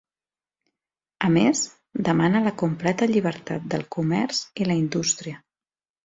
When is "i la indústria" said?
4.65-5.37